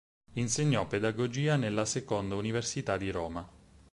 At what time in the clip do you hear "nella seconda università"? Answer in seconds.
1.57-2.97